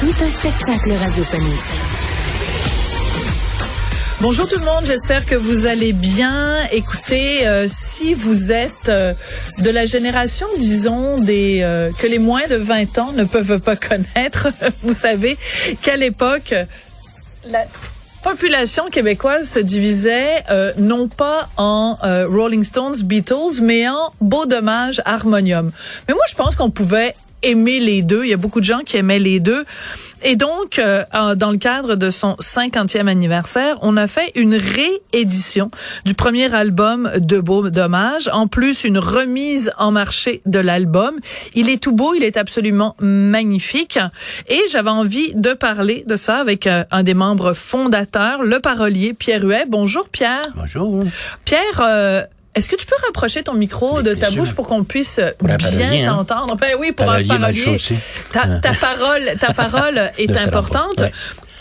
Tout 0.00 0.24
un 0.24 0.30
spectacle 0.30 0.92
radiophonique. 0.92 1.80
Bonjour 4.22 4.48
tout 4.48 4.58
le 4.58 4.64
monde, 4.64 4.84
j'espère 4.86 5.26
que 5.26 5.34
vous 5.34 5.66
allez 5.66 5.92
bien. 5.92 6.64
Écoutez, 6.72 7.46
euh, 7.46 7.66
si 7.68 8.14
vous 8.14 8.50
êtes 8.50 8.88
euh, 8.88 9.12
de 9.58 9.68
la 9.68 9.84
génération, 9.84 10.46
disons, 10.56 11.18
des 11.18 11.60
euh, 11.62 11.90
que 11.98 12.06
les 12.06 12.18
moins 12.18 12.46
de 12.48 12.56
20 12.56 12.96
ans 12.96 13.12
ne 13.12 13.24
peuvent 13.24 13.60
pas 13.60 13.76
connaître, 13.76 14.48
vous 14.82 14.94
savez 14.94 15.36
qu'à 15.82 15.96
l'époque, 15.96 16.54
la 17.44 17.66
population 18.22 18.88
québécoise 18.88 19.50
se 19.50 19.58
divisait 19.58 20.44
non 20.78 21.08
pas 21.08 21.50
en 21.58 21.98
Rolling 22.26 22.64
Stones, 22.64 23.02
Beatles, 23.02 23.60
mais 23.60 23.86
en 23.86 24.14
Beau 24.22 24.46
Dommage, 24.46 25.02
Harmonium. 25.04 25.70
Mais 26.08 26.14
moi, 26.14 26.24
je 26.26 26.36
pense 26.36 26.56
qu'on 26.56 26.70
pouvait 26.70 27.14
aimer 27.42 27.80
les 27.80 28.02
deux. 28.02 28.24
Il 28.24 28.30
y 28.30 28.34
a 28.34 28.38
beaucoup 28.38 28.60
de 28.60 28.64
gens 28.64 28.80
qui 28.80 28.96
aimaient 28.96 29.18
les 29.18 29.40
deux. 29.40 29.64
Et 30.22 30.36
donc, 30.36 30.78
euh, 30.78 31.04
dans 31.34 31.50
le 31.50 31.56
cadre 31.56 31.96
de 31.96 32.10
son 32.10 32.34
50e 32.40 33.06
anniversaire, 33.06 33.78
on 33.80 33.96
a 33.96 34.06
fait 34.06 34.32
une 34.34 34.54
réédition 34.54 35.70
du 36.04 36.14
premier 36.14 36.54
album 36.54 37.10
de 37.16 37.38
Beau 37.38 37.70
Dommage, 37.70 38.28
en 38.32 38.46
plus 38.46 38.84
une 38.84 38.98
remise 38.98 39.72
en 39.78 39.92
marché 39.92 40.42
de 40.44 40.58
l'album. 40.58 41.18
Il 41.54 41.70
est 41.70 41.82
tout 41.82 41.92
beau, 41.92 42.14
il 42.14 42.22
est 42.22 42.36
absolument 42.36 42.96
magnifique. 43.00 43.98
Et 44.48 44.60
j'avais 44.70 44.90
envie 44.90 45.32
de 45.34 45.54
parler 45.54 46.04
de 46.06 46.16
ça 46.16 46.36
avec 46.36 46.66
euh, 46.66 46.84
un 46.90 47.02
des 47.02 47.14
membres 47.14 47.54
fondateurs, 47.54 48.42
le 48.42 48.60
parolier 48.60 49.14
Pierre 49.14 49.42
Huet. 49.42 49.64
Bonjour 49.68 50.10
Pierre. 50.10 50.48
Bonjour. 50.54 51.02
Pierre, 51.46 51.80
euh, 51.80 52.22
est-ce 52.54 52.68
que 52.68 52.76
tu 52.76 52.86
peux 52.86 52.96
rapprocher 53.06 53.42
ton 53.42 53.54
micro 53.54 54.02
de 54.02 54.14
ta 54.14 54.30
bouche 54.30 54.54
pour 54.54 54.66
qu'on 54.66 54.84
puisse 54.84 55.20
bien 55.40 55.92
hein. 55.92 56.04
t'entendre? 56.04 56.56
Ben 56.56 56.74
oui, 56.78 56.92
pour 56.92 57.10
un 57.10 57.24
parolier. 57.24 57.78
Ta, 58.32 58.58
ta, 58.58 58.72
parole, 58.74 59.22
ta 59.38 59.52
parole 59.54 60.10
est 60.18 60.36
importante. 60.36 61.04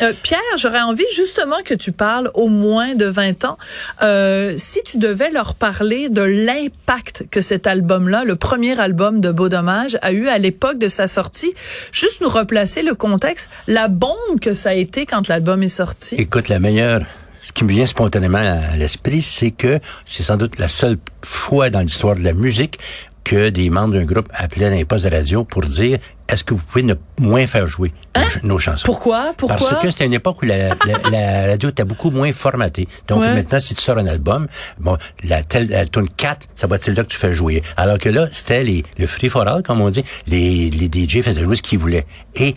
Euh, 0.02 0.14
Pierre, 0.24 0.40
j'aurais 0.58 0.82
envie 0.82 1.06
justement 1.14 1.58
que 1.64 1.74
tu 1.74 1.92
parles 1.92 2.32
au 2.34 2.48
moins 2.48 2.96
de 2.96 3.06
20 3.06 3.46
ans. 3.46 3.58
Euh, 4.02 4.54
si 4.58 4.82
tu 4.84 4.98
devais 4.98 5.30
leur 5.30 5.56
parler 5.56 6.10
de 6.10 6.22
l'impact 6.22 7.26
que 7.30 7.42
cet 7.42 7.68
album-là, 7.68 8.24
le 8.24 8.36
premier 8.36 8.80
album 8.80 9.20
de 9.20 9.32
Beau 9.32 9.50
Dommage, 9.50 9.98
a 10.02 10.12
eu 10.12 10.28
à 10.28 10.38
l'époque 10.38 10.78
de 10.78 10.88
sa 10.88 11.08
sortie, 11.08 11.54
juste 11.92 12.22
nous 12.22 12.30
replacer 12.30 12.82
le 12.82 12.96
contexte, 12.96 13.50
la 13.68 13.90
bombe 13.90 14.40
que 14.42 14.54
ça 14.54 14.70
a 14.70 14.74
été 14.74 15.06
quand 15.06 15.28
l'album 15.28 15.64
est 15.64 15.70
sorti. 15.70 16.16
Écoute, 16.16 16.48
la 16.48 16.60
meilleure 16.60 17.02
ce 17.42 17.52
qui 17.52 17.64
me 17.64 17.70
vient 17.70 17.86
spontanément 17.86 18.38
à 18.38 18.76
l'esprit, 18.76 19.22
c'est 19.22 19.52
que 19.52 19.80
c'est 20.06 20.24
sans 20.24 20.38
doute 20.38 20.60
la 20.60 20.68
seule 20.68 20.98
fois 21.24 21.70
dans 21.70 21.82
l'histoire 21.82 22.16
de 22.16 22.24
la 22.24 22.34
musique 22.34 22.80
que 23.24 23.50
des 23.50 23.70
membres 23.70 23.94
d'un 23.94 24.06
groupe 24.06 24.30
appelaient 24.34 24.70
dans 24.70 24.76
les 24.76 24.86
postes 24.86 25.06
de 25.06 25.16
radio 25.16 25.44
pour 25.44 25.64
dire 25.64 26.00
est-ce 26.28 26.44
que 26.44 26.54
vous 26.54 26.64
pouvez 26.64 26.84
ne 26.84 26.94
moins 27.20 27.48
faire 27.48 27.66
jouer 27.66 27.92
nos, 28.44 28.56
hein? 28.56 28.58
chansons? 28.60 28.86
Pourquoi? 28.86 29.34
Pourquoi? 29.36 29.58
Parce 29.58 29.82
que 29.82 29.90
c'était 29.90 30.06
une 30.06 30.14
époque 30.14 30.42
où 30.44 30.46
la, 30.46 30.70
la, 31.12 31.48
radio 31.48 31.70
était 31.70 31.84
beaucoup 31.84 32.12
moins 32.12 32.32
formatée. 32.34 32.88
Donc 33.08 33.22
maintenant, 33.22 33.60
si 33.60 33.74
tu 33.74 33.82
sors 33.82 33.98
un 33.98 34.06
album, 34.06 34.48
bon, 34.80 34.98
la, 35.24 35.44
telle, 35.44 35.70
la 35.70 35.86
tune 35.88 36.08
4, 36.08 36.50
ça 36.56 36.68
va 36.68 36.76
être 36.76 36.84
celle-là 36.84 37.04
que 37.04 37.10
tu 37.10 37.18
fais 37.18 37.34
jouer. 37.34 37.64
Alors 37.78 37.98
que 37.98 38.10
là, 38.10 38.28
c'était 38.32 38.64
les, 38.64 38.84
le 38.98 39.08
free 39.08 39.30
for 39.30 39.48
all, 39.48 39.64
comme 39.64 39.82
on 39.82 39.90
dit. 39.90 40.04
Les, 40.28 40.70
les 40.70 40.86
DJ 40.86 41.22
faisaient 41.22 41.44
jouer 41.44 41.56
ce 41.56 41.64
qu'ils 41.64 41.80
voulaient. 41.80 42.06
Et 42.36 42.56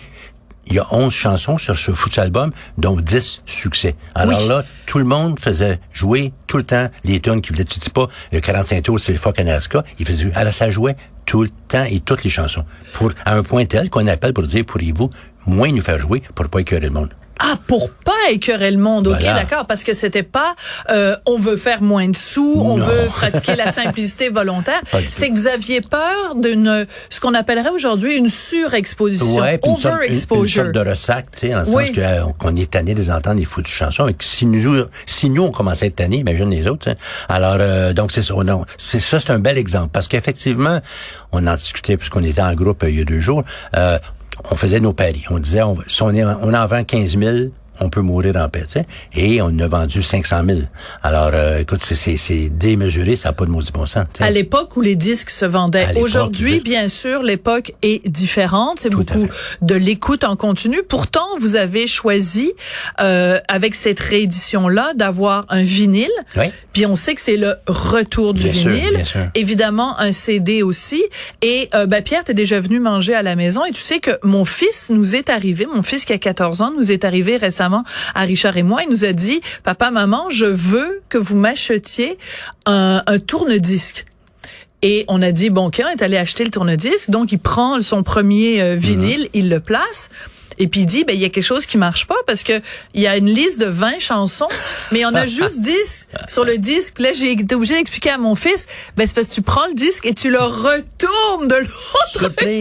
il 0.66 0.74
y 0.74 0.78
a 0.78 0.86
11 0.92 1.12
chansons 1.12 1.58
sur 1.58 1.76
ce 1.76 1.92
foutu 1.92 2.20
album, 2.20 2.52
dont 2.78 2.96
10 2.96 3.42
succès. 3.46 3.94
Alors 4.14 4.40
là, 4.46 4.64
tout 4.86 4.98
le 4.98 5.04
monde 5.04 5.38
faisait 5.40 5.80
jouer 5.92 6.32
tout 6.46 6.56
le 6.56 6.64
temps 6.64 6.88
les 7.04 7.20
tunes 7.20 7.40
qui 7.40 7.50
voulaient. 7.52 7.64
Tu 7.64 7.78
dis 7.78 7.90
pas, 7.90 8.08
le 8.30 8.40
45 8.40 8.82
tours, 8.82 9.00
c'est 9.00 9.12
le 9.12 9.18
Fuck 9.18 9.38
Alaska. 9.38 9.84
Il 9.98 10.06
faisait, 10.06 10.30
alors 10.34 10.52
ça 10.52 10.70
jouait 10.70 10.96
tout 11.26 11.42
le 11.42 11.50
temps 11.68 11.84
et 11.84 12.00
toutes 12.00 12.24
les 12.24 12.30
chansons. 12.30 12.64
Pour, 12.92 13.12
à 13.24 13.34
un 13.34 13.42
point 13.42 13.64
tel 13.64 13.90
qu'on 13.90 14.06
appelle 14.06 14.32
pour 14.32 14.44
dire, 14.44 14.64
pourriez-vous 14.64 15.10
moins 15.46 15.70
nous 15.72 15.82
faire 15.82 15.98
jouer 15.98 16.22
pour 16.34 16.48
pas 16.48 16.60
écœurer 16.60 16.82
le 16.82 16.90
monde? 16.90 17.10
Ah, 17.44 17.56
pour 17.66 17.90
pas 17.90 18.12
écœurer 18.30 18.70
le 18.70 18.78
monde. 18.78 19.08
OK, 19.08 19.20
d'accord. 19.20 19.66
Parce 19.66 19.82
que 19.82 19.94
c'était 19.94 20.22
pas, 20.22 20.54
euh, 20.90 21.16
on 21.26 21.38
veut 21.38 21.56
faire 21.56 21.82
moins 21.82 22.08
de 22.08 22.16
sous, 22.16 22.54
on 22.56 22.76
veut 22.76 23.08
pratiquer 23.08 23.56
la 23.56 23.70
simplicité 23.70 24.28
volontaire. 24.30 24.80
C'est 25.10 25.28
que 25.30 25.34
vous 25.34 25.48
aviez 25.48 25.80
peur 25.80 26.36
d'une, 26.36 26.86
ce 27.10 27.20
qu'on 27.20 27.34
appellerait 27.34 27.70
aujourd'hui 27.70 28.16
une 28.16 28.28
surexposition. 28.28 29.40
Ouais, 29.40 29.58
overexposure. 29.62 30.66
Une, 30.66 30.72
sorte 30.72 30.84
de 30.84 30.90
ressac, 30.90 31.30
tu 31.32 31.48
sais, 31.48 31.54
en 31.54 31.64
sens 31.64 31.74
euh, 31.98 32.22
qu'on 32.38 32.54
est 32.54 32.70
tanné 32.70 32.94
des 32.94 33.10
entendre 33.10 33.40
des 33.40 33.44
foutues 33.44 33.72
chansons. 33.72 34.06
Et 34.06 34.14
que 34.14 34.24
si 34.24 34.46
nous, 34.46 34.84
si 35.06 35.28
nous, 35.28 35.42
on 35.42 35.50
commençait 35.50 35.86
à 35.86 35.88
être 35.88 35.96
tanné, 35.96 36.18
imagine 36.18 36.50
les 36.50 36.68
autres, 36.68 36.94
Alors, 37.28 37.56
euh, 37.58 37.92
donc 37.92 38.12
c'est 38.12 38.22
ça. 38.22 38.34
Non, 38.44 38.64
c'est 38.78 39.00
ça, 39.00 39.18
c'est 39.18 39.30
un 39.30 39.38
bel 39.38 39.58
exemple. 39.58 39.88
Parce 39.92 40.06
qu'effectivement, 40.06 40.80
on 41.32 41.46
en 41.46 41.54
discutait 41.54 41.96
puisqu'on 41.96 42.22
était 42.22 42.40
en 42.40 42.54
groupe 42.54 42.84
il 42.88 42.98
y 42.98 43.00
a 43.00 43.04
deux 43.04 43.20
jours. 43.20 43.42
On 44.50 44.56
faisait 44.56 44.80
nos 44.80 44.92
paris. 44.92 45.24
On 45.30 45.38
disait, 45.38 45.62
on, 45.62 45.76
si 45.86 46.02
on, 46.02 46.10
est, 46.10 46.24
on 46.24 46.54
en 46.54 46.66
vend 46.66 46.84
15 46.84 47.18
000, 47.18 47.36
on 47.82 47.88
peut 47.88 48.00
mourir 48.00 48.36
en 48.36 48.48
paix. 48.48 48.64
Tu 48.66 48.80
sais? 48.80 48.86
Et 49.14 49.42
on 49.42 49.58
a 49.58 49.66
vendu 49.66 50.02
500 50.02 50.42
000. 50.46 50.60
Alors, 51.02 51.30
euh, 51.34 51.60
écoute, 51.60 51.80
c'est 51.82 52.48
démesuré, 52.48 53.16
ça 53.16 53.30
n'a 53.30 53.32
pas 53.32 53.44
de 53.44 53.50
maudit 53.50 53.72
bon 53.72 53.86
sens. 53.86 54.04
À 54.20 54.30
l'époque 54.30 54.76
où 54.76 54.80
les 54.80 54.96
disques 54.96 55.30
se 55.30 55.44
vendaient. 55.44 55.86
Aujourd'hui, 55.96 56.60
bien 56.60 56.88
sûr, 56.88 57.22
l'époque 57.22 57.72
est 57.82 58.06
différente. 58.08 58.78
C'est 58.80 58.90
beaucoup 58.90 59.26
de 59.60 59.74
l'écoute 59.74 60.24
en 60.24 60.36
continu. 60.36 60.82
Pourtant, 60.88 61.26
vous 61.40 61.56
avez 61.56 61.86
choisi, 61.86 62.52
euh, 63.00 63.38
avec 63.48 63.74
cette 63.74 64.00
réédition-là, 64.00 64.92
d'avoir 64.94 65.46
un 65.48 65.62
vinyle. 65.62 66.10
Oui. 66.36 66.46
Puis 66.72 66.86
on 66.86 66.96
sait 66.96 67.14
que 67.14 67.20
c'est 67.20 67.36
le 67.36 67.56
retour 67.66 68.34
du 68.34 68.48
vinyle. 68.48 68.94
bien 68.94 69.04
sûr. 69.04 69.20
Évidemment, 69.34 69.98
un 69.98 70.12
CD 70.12 70.62
aussi. 70.62 71.02
Et 71.42 71.68
euh, 71.74 71.86
ben, 71.86 72.02
Pierre, 72.02 72.24
t'es 72.24 72.34
déjà 72.34 72.60
venu 72.60 72.80
manger 72.80 73.14
à 73.14 73.22
la 73.22 73.36
maison 73.36 73.64
et 73.64 73.72
tu 73.72 73.80
sais 73.80 74.00
que 74.00 74.12
mon 74.22 74.44
fils 74.44 74.90
nous 74.90 75.16
est 75.16 75.30
arrivé, 75.30 75.66
mon 75.66 75.82
fils 75.82 76.04
qui 76.04 76.12
a 76.12 76.18
14 76.18 76.62
ans, 76.62 76.72
nous 76.76 76.92
est 76.92 77.04
arrivé 77.04 77.36
récemment 77.36 77.71
à 78.14 78.22
Richard 78.22 78.56
et 78.56 78.62
moi. 78.62 78.82
Il 78.82 78.90
nous 78.90 79.04
a 79.04 79.12
dit, 79.12 79.40
papa, 79.64 79.90
maman, 79.90 80.28
je 80.30 80.46
veux 80.46 81.02
que 81.08 81.18
vous 81.18 81.36
m'achetiez 81.36 82.18
un, 82.66 83.02
tourne-disque. 83.26 84.06
Et 84.82 85.04
on 85.08 85.22
a 85.22 85.30
dit, 85.30 85.50
bon, 85.50 85.66
OK, 85.66 85.80
on 85.84 85.88
est 85.88 86.02
allé 86.02 86.16
acheter 86.16 86.44
le 86.44 86.50
tourne-disque. 86.50 87.10
Donc, 87.10 87.30
il 87.32 87.38
prend 87.38 87.80
son 87.82 88.02
premier 88.02 88.60
euh, 88.60 88.74
vinyle, 88.74 89.28
il 89.32 89.48
le 89.48 89.60
place. 89.60 90.10
Et 90.58 90.68
puis 90.68 90.80
il 90.80 90.86
dit, 90.86 91.04
ben 91.04 91.14
il 91.14 91.20
y 91.20 91.24
a 91.24 91.28
quelque 91.28 91.44
chose 91.44 91.66
qui 91.66 91.78
marche 91.78 92.06
pas 92.06 92.16
parce 92.26 92.42
que 92.42 92.60
il 92.94 93.02
y 93.02 93.06
a 93.06 93.16
une 93.16 93.28
liste 93.28 93.60
de 93.60 93.66
20 93.66 93.98
chansons, 93.98 94.48
mais 94.90 95.04
on 95.04 95.14
a 95.14 95.26
juste 95.38 95.60
10 95.60 96.08
sur 96.28 96.44
le 96.44 96.58
disque. 96.58 96.98
là, 96.98 97.12
j'ai 97.12 97.32
été 97.32 97.54
obligé 97.54 97.74
d'expliquer 97.74 98.10
à 98.10 98.18
mon 98.18 98.34
fils, 98.34 98.66
ben 98.96 99.06
c'est 99.06 99.14
parce 99.14 99.28
que 99.28 99.34
tu 99.34 99.42
prends 99.42 99.66
le 99.66 99.74
disque 99.74 100.06
et 100.06 100.14
tu 100.14 100.30
le 100.30 100.38
retournes 100.38 101.48
de 101.48 101.56
l'autre 101.56 102.18
côté. 102.18 102.60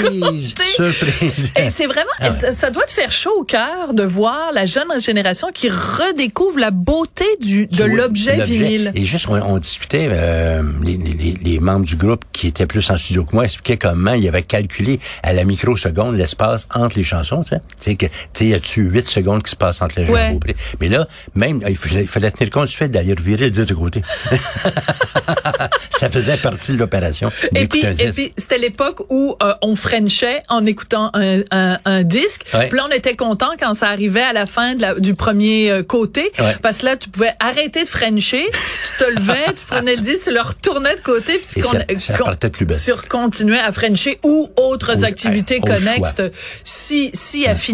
Surprise. 0.76 1.52
Et 1.58 1.70
c'est 1.70 1.88
vraiment, 1.88 2.12
ah 2.20 2.32
ça, 2.32 2.70
doit 2.70 2.86
te 2.86 2.92
faire 2.92 3.12
chaud 3.12 3.34
au 3.38 3.44
cœur 3.44 3.94
de 3.94 4.04
voir 4.04 4.52
la 4.54 4.66
jeune 4.66 4.88
génération 5.02 5.50
qui 5.54 5.70
redécouvre 5.70 6.60
la 6.60 6.72
beauté 6.72 7.26
du 7.40 7.68
de 7.68 7.84
l'objet 7.84 8.44
vinyle. 8.44 8.92
Et 8.96 9.04
juste, 9.04 9.28
on, 9.30 9.58
discutait, 9.58 10.08
euh, 10.12 10.64
les, 10.84 10.98
les, 10.98 11.34
les, 11.42 11.60
membres 11.60 11.86
du 11.86 11.96
groupe 11.96 12.26
qui 12.34 12.48
étaient 12.48 12.66
plus 12.66 12.90
en 12.90 12.98
studio 12.98 13.24
que 13.24 13.34
moi 13.34 13.44
expliquaient 13.44 13.78
comment 13.78 14.14
ils 14.14 14.28
avaient 14.28 14.44
calculé 14.44 15.00
à 15.24 15.34
la 15.34 15.44
microseconde 15.44 16.16
l'espace 16.16 16.68
entre 16.74 16.98
les 16.98 17.04
chansons, 17.04 17.44
tu 17.44 17.50
sais. 17.50 17.62
Tu 17.82 17.98
sais, 18.00 18.12
tu 18.34 18.46
y 18.46 18.54
a-tu 18.54 18.82
8 18.82 19.08
secondes 19.08 19.44
qui 19.44 19.52
se 19.52 19.56
passent 19.56 19.82
entre 19.82 20.00
les 20.00 20.06
gens 20.06 20.14
ouais. 20.14 20.40
Mais 20.80 20.88
là, 20.88 21.08
même, 21.36 21.62
il 21.68 21.78
fallait, 21.78 22.32
tenir 22.32 22.52
compte 22.52 22.68
du 22.68 22.76
fait 22.76 22.88
d'aller 22.88 23.14
revirer 23.14 23.46
le 23.46 23.52
disque 23.52 23.70
de 23.70 23.74
côté. 23.74 24.02
ça 25.90 26.10
faisait 26.10 26.38
partie 26.38 26.74
de 26.74 26.78
l'opération. 26.78 27.32
Et 27.56 27.68
puis, 27.68 27.84
et 28.00 28.12
puis, 28.12 28.34
c'était 28.38 28.58
l'époque 28.58 29.02
où 29.10 29.36
euh, 29.42 29.54
on 29.62 29.76
frenchait 29.76 30.40
en 30.50 30.66
écoutant 30.66 31.10
un, 31.14 31.42
un, 31.52 31.80
un 31.86 32.04
disque. 32.04 32.46
Puis 32.52 32.78
là, 32.78 32.88
on 32.90 32.96
était 32.96 33.16
content 33.16 33.50
quand 33.60 33.74
ça 33.74 33.90
arrivait 33.90 34.22
à 34.22 34.34
la 34.34 34.46
fin 34.46 34.76
de 34.76 34.82
la, 34.82 34.94
du 34.96 35.16
premier 35.16 35.72
euh, 35.72 35.84
côté. 35.84 36.32
Parce 36.62 36.80
que 36.80 36.86
là, 36.86 36.98
tu 36.98 37.10
pouvais 37.10 37.34
arrêter 37.40 37.84
de 37.84 37.90
frencher, 37.90 38.46
tu 38.52 39.04
te 39.04 39.20
levais, 39.20 39.54
tu 39.56 39.66
prenais 39.66 39.96
le 39.96 40.02
disque, 40.02 40.26
tu 40.26 40.34
le 40.34 40.42
retournais 40.42 40.96
de 40.96 41.02
côté, 41.02 41.40
puis 41.40 41.62
qu'on 41.62 41.72
ça, 41.72 41.80
ça 42.00 42.50
plus 42.50 42.66
belle. 42.66 42.78
Tu 42.84 42.92
continuais 43.10 43.60
à 43.60 43.72
frencher 43.72 44.20
ou 44.24 44.50
autres 44.58 45.06
activités 45.06 45.60
connexes 45.60 46.16
si, 46.64 47.10
si 47.14 47.48
affines 47.48 47.71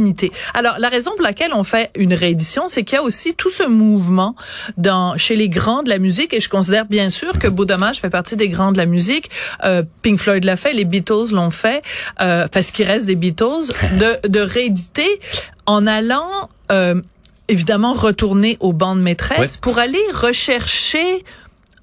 Alors, 0.53 0.77
la 0.79 0.89
raison 0.89 1.11
pour 1.11 1.23
laquelle 1.23 1.51
on 1.53 1.63
fait 1.63 1.91
une 1.95 2.13
réédition, 2.13 2.67
c'est 2.67 2.83
qu'il 2.83 2.95
y 2.95 2.99
a 2.99 3.03
aussi 3.03 3.33
tout 3.35 3.49
ce 3.49 3.67
mouvement 3.67 4.35
dans 4.77 5.17
chez 5.17 5.35
les 5.35 5.49
grands 5.49 5.83
de 5.83 5.89
la 5.89 5.99
musique, 5.99 6.33
et 6.33 6.39
je 6.39 6.49
considère 6.49 6.85
bien 6.85 7.09
sûr 7.09 7.37
que 7.39 7.47
Beau 7.47 7.65
Dommage 7.65 7.99
fait 7.99 8.09
partie 8.09 8.35
des 8.35 8.49
grands 8.49 8.71
de 8.71 8.77
la 8.77 8.85
musique. 8.85 9.29
Euh, 9.63 9.83
Pink 10.01 10.19
Floyd 10.19 10.43
l'a 10.43 10.57
fait, 10.57 10.73
les 10.73 10.85
Beatles 10.85 11.31
l'ont 11.33 11.51
fait, 11.51 11.81
euh, 12.21 12.45
enfin 12.45 12.61
ce 12.61 12.71
qui 12.71 12.83
reste 12.83 13.05
des 13.05 13.15
Beatles, 13.15 13.71
de, 13.99 14.27
de 14.27 14.39
rééditer 14.39 15.19
en 15.65 15.85
allant 15.87 16.49
euh, 16.71 17.01
évidemment 17.47 17.93
retourner 17.93 18.57
aux 18.59 18.73
bandes 18.73 19.01
maîtresses 19.01 19.57
pour 19.57 19.79
aller 19.79 19.99
rechercher 20.13 21.23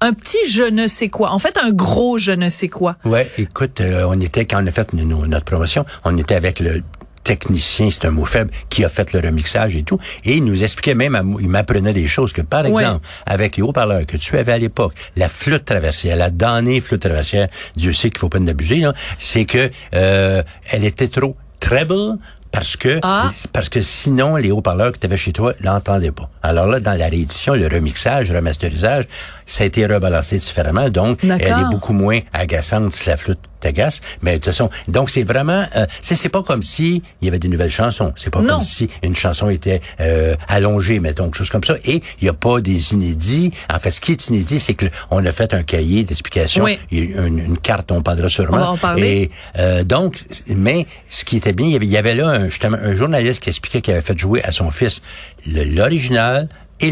un 0.01 0.13
petit 0.13 0.37
je 0.49 0.63
ne 0.63 0.87
sais 0.87 1.09
quoi. 1.09 1.31
En 1.31 1.39
fait, 1.39 1.57
un 1.57 1.71
gros 1.71 2.19
je 2.19 2.31
ne 2.31 2.49
sais 2.49 2.67
quoi. 2.67 2.97
Ouais, 3.05 3.27
écoute, 3.37 3.81
euh, 3.81 4.05
on 4.07 4.19
était 4.19 4.45
quand 4.45 4.63
on 4.63 4.67
a 4.67 4.71
fait 4.71 4.93
notre 4.93 5.45
promotion, 5.45 5.85
on 6.03 6.17
était 6.17 6.35
avec 6.35 6.59
le 6.59 6.83
technicien, 7.25 7.89
c'est 7.89 8.05
un 8.05 8.11
mot 8.11 8.23
faible, 8.23 8.51
qui 8.69 8.85
a 8.85 8.89
fait 8.89 9.11
le 9.11 9.19
remixage 9.19 9.75
et 9.75 9.83
tout. 9.83 9.99
Et 10.23 10.37
il 10.37 10.45
nous 10.45 10.63
expliquait 10.63 10.95
même, 10.95 11.35
il 11.41 11.49
m'apprenait 11.49 11.91
des 11.91 12.07
choses 12.07 12.31
que, 12.31 12.41
par 12.41 12.65
exemple, 12.65 13.05
avec 13.25 13.57
les 13.57 13.63
haut-parleurs 13.63 14.05
que 14.05 14.15
tu 14.15 14.37
avais 14.37 14.53
à 14.53 14.57
l'époque, 14.57 14.93
la 15.17 15.27
flûte 15.27 15.65
traversière, 15.65 16.15
la 16.15 16.29
damnée 16.29 16.79
flûte 16.79 17.01
traversière, 17.01 17.49
Dieu 17.75 17.91
sait 17.91 18.09
qu'il 18.09 18.19
faut 18.19 18.29
pas 18.29 18.39
en 18.39 18.47
abuser, 18.47 18.87
c'est 19.17 19.45
que 19.45 19.71
euh, 19.95 20.43
elle 20.71 20.85
était 20.85 21.07
trop 21.07 21.35
treble, 21.59 22.19
parce 22.55 22.77
que 22.77 22.99
ah. 23.01 23.31
parce 23.51 23.67
que 23.67 23.81
sinon 23.81 24.37
les 24.37 24.51
haut-parleurs 24.51 24.93
que 24.93 24.97
tu 24.97 25.07
avais 25.07 25.17
chez 25.17 25.33
toi 25.33 25.53
l'entendaient 25.59 26.13
pas. 26.13 26.29
Alors 26.41 26.67
là 26.67 26.79
dans 26.79 26.97
la 26.97 27.07
réédition, 27.07 27.53
le 27.53 27.67
remixage, 27.67 28.31
le 28.31 28.37
remasterisage, 28.37 29.05
ça 29.45 29.63
a 29.63 29.67
été 29.67 29.85
rebalancé 29.85 30.37
différemment 30.37 30.89
donc 30.89 31.19
elle 31.23 31.41
est 31.41 31.69
beaucoup 31.71 31.93
moins 31.93 32.19
agaçante 32.33 32.91
si 32.91 33.09
la 33.09 33.17
flûte 33.17 33.39
t'agace, 33.65 34.01
mais 34.21 34.33
de 34.33 34.35
toute 34.37 34.45
façon, 34.45 34.69
donc 34.87 35.09
c'est 35.09 35.23
vraiment 35.23 35.63
euh, 35.75 35.85
c'est 36.01 36.29
pas 36.29 36.43
comme 36.43 36.61
si 36.61 37.01
il 37.21 37.25
y 37.25 37.29
avait 37.29 37.39
des 37.39 37.47
nouvelles 37.47 37.71
chansons, 37.71 38.13
c'est 38.15 38.29
pas 38.29 38.43
comme 38.43 38.61
si 38.61 38.89
une 39.03 39.15
chanson 39.15 39.49
était 39.49 39.81
euh, 39.99 40.35
allongée 40.47 40.99
mettons 40.99 41.25
quelque 41.25 41.37
chose 41.37 41.49
comme 41.49 41.63
ça. 41.63 41.75
Et 41.85 42.01
il 42.21 42.25
y 42.25 42.29
a 42.29 42.33
pas 42.33 42.61
des 42.61 42.93
inédits. 42.93 43.51
En 43.73 43.79
fait, 43.79 43.91
ce 43.91 44.01
qui 44.01 44.11
est 44.11 44.27
inédit, 44.27 44.59
c'est 44.59 44.73
que 44.73 44.85
on 45.11 45.25
a 45.25 45.31
fait 45.31 45.53
un 45.53 45.63
cahier 45.63 46.03
d'explications, 46.03 46.65
une, 46.91 47.57
carte 47.57 47.91
on 47.91 48.01
parlera 48.01 48.29
sûrement. 48.29 48.57
On 48.57 48.59
va 48.59 48.71
en 48.71 48.77
parler. 48.77 49.07
et 49.07 49.31
euh, 49.57 49.83
donc 49.83 50.23
mais 50.47 50.85
ce 51.09 51.25
qui 51.25 51.37
était 51.37 51.53
bien, 51.53 51.67
il 51.67 51.73
y 51.73 51.75
avait, 51.75 51.85
il 51.85 51.91
y 51.91 51.97
avait 51.97 52.15
là 52.15 52.27
un, 52.27 52.45
justement 52.45 52.77
un 52.79 52.95
journaliste 52.95 53.41
qui 53.41 53.49
expliquait 53.49 53.81
qu'il 53.81 53.93
avait 53.93 54.01
fait 54.01 54.17
jouer 54.17 54.43
à 54.43 54.51
son 54.51 54.69
fils 54.69 55.01
l'original 55.47 56.49
et 56.79 56.91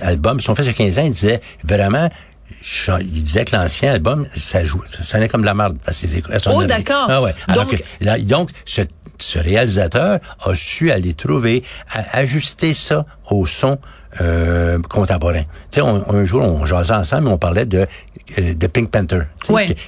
l'album. 0.00 0.40
Son 0.40 0.54
fils 0.54 0.66
de 0.66 0.72
15 0.72 0.98
ans, 0.98 1.04
il 1.04 1.12
disait 1.12 1.40
vraiment 1.64 2.08
il 3.00 3.22
disait 3.22 3.44
que 3.44 3.54
l'ancien 3.54 3.92
album, 3.92 4.26
ça 4.34 4.64
joue, 4.64 4.82
ça 4.90 5.02
sonnait 5.02 5.28
comme 5.28 5.42
de 5.42 5.46
la 5.46 5.54
merde 5.54 5.78
à 5.86 5.92
ses 5.92 6.22
Oh, 6.46 6.64
d'accord. 6.64 7.06
Ah 7.08 7.22
ouais. 7.22 7.34
donc, 7.54 7.82
donc 8.22 8.50
ce, 8.64 8.82
ce, 9.18 9.38
réalisateur 9.38 10.18
a 10.44 10.54
su 10.54 10.90
aller 10.90 11.14
trouver, 11.14 11.62
ajuster 12.12 12.74
ça 12.74 13.04
au 13.30 13.46
son 13.46 13.78
euh, 14.20 14.78
contemporain. 14.88 15.42
Tu 15.70 15.80
sais, 15.80 15.82
un 15.82 16.24
jour, 16.24 16.42
on 16.42 16.66
jasait 16.66 16.94
ensemble, 16.94 17.28
on 17.28 17.38
parlait 17.38 17.66
de 17.66 17.86
euh, 18.38 18.54
de 18.54 18.66
Pink 18.66 18.90
Panther, 18.90 19.22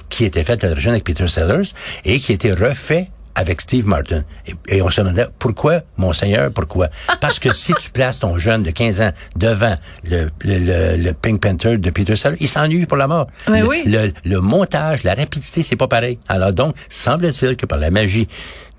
qui, 0.09 0.23
était 0.23 0.43
fait 0.45 0.63
à 0.63 0.67
l'origine 0.67 0.91
avec 0.91 1.03
Peter 1.03 1.27
Sellers 1.27 1.73
et 2.05 2.19
qui 2.19 2.31
était 2.31 2.53
refait 2.53 3.09
avec 3.39 3.61
Steve 3.61 3.87
Martin. 3.87 4.21
Et, 4.67 4.81
on 4.81 4.89
se 4.89 4.99
demandait, 4.99 5.27
pourquoi, 5.39 5.81
Monseigneur, 5.97 6.51
pourquoi? 6.51 6.89
Parce 7.21 7.39
que 7.39 7.53
si 7.53 7.73
tu 7.73 7.89
places 7.89 8.19
ton 8.19 8.37
jeune 8.37 8.63
de 8.63 8.71
15 8.71 9.01
ans 9.01 9.11
devant 9.37 9.75
le, 10.03 10.29
le, 10.41 10.97
le, 10.97 11.13
Pink 11.13 11.41
Panther 11.41 11.77
de 11.77 11.89
Peter 11.89 12.17
Sellers, 12.17 12.37
il 12.41 12.49
s'ennuie 12.49 12.85
pour 12.85 12.97
la 12.97 13.07
mort. 13.07 13.27
le, 13.47 13.65
oui. 13.65 13.83
le, 13.85 14.39
montage, 14.41 15.03
la 15.03 15.13
rapidité, 15.13 15.63
c'est 15.63 15.77
pas 15.77 15.87
pareil. 15.87 16.19
Alors 16.27 16.51
donc, 16.51 16.75
semble-t-il 16.89 17.55
que 17.55 17.65
par 17.65 17.79
la 17.79 17.91
magie 17.91 18.27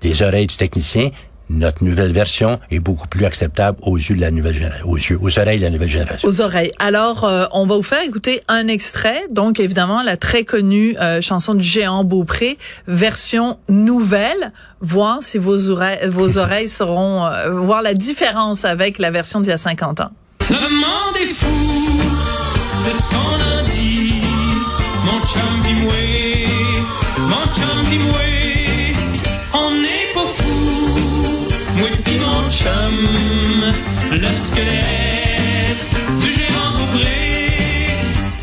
des 0.01 0.21
oreilles 0.21 0.47
du 0.47 0.57
technicien, 0.57 1.09
notre 1.51 1.83
nouvelle 1.83 2.11
version 2.11 2.59
est 2.71 2.79
beaucoup 2.79 3.07
plus 3.07 3.25
acceptable 3.25 3.77
aux 3.81 3.97
yeux 3.97 4.15
de 4.15 4.21
la 4.21 4.31
nouvelle 4.31 4.55
génération, 4.55 4.87
aux 4.87 4.97
yeux, 4.97 5.17
aux 5.21 5.39
oreilles 5.39 5.59
de 5.59 5.63
la 5.63 5.69
nouvelle 5.69 5.89
génération. 5.89 6.27
Aux 6.27 6.41
oreilles. 6.41 6.71
Alors, 6.79 7.23
euh, 7.23 7.45
on 7.51 7.65
va 7.65 7.75
vous 7.75 7.83
faire 7.83 8.01
écouter 8.03 8.41
un 8.47 8.67
extrait. 8.67 9.23
Donc, 9.29 9.59
évidemment, 9.59 10.01
la 10.01 10.17
très 10.17 10.43
connue 10.43 10.95
euh, 10.99 11.21
chanson 11.21 11.53
du 11.53 11.63
géant 11.63 12.03
Beaupré, 12.03 12.57
version 12.87 13.57
nouvelle. 13.69 14.51
Voir 14.79 15.19
si 15.21 15.37
vos 15.37 15.69
oreilles, 15.69 16.07
vos 16.09 16.37
oreilles 16.39 16.69
seront 16.69 17.25
euh, 17.25 17.51
voir 17.51 17.81
la 17.81 17.93
différence 17.93 18.65
avec 18.65 18.97
la 18.97 19.11
version 19.11 19.41
d'il 19.41 19.49
y 19.49 19.53
a 19.53 19.57
50 19.57 20.01
ans. 20.01 20.11
Le 20.49 20.55
monde 20.55 21.15
est 21.21 21.33
fou, 21.33 21.47
c'est 22.75 22.93
ce 22.93 23.09
qu'on 23.09 23.59
a 23.59 23.63
dit. 23.63 24.21
Mon 25.05 25.19
chum, 25.25 25.61
mon 27.27 27.45
chum, 27.53 28.30